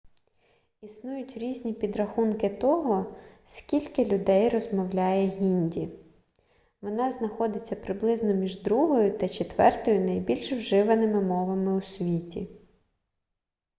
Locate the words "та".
9.17-9.29